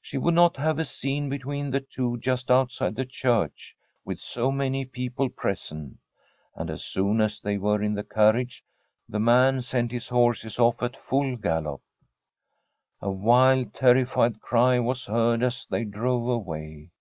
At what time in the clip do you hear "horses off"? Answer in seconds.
10.06-10.80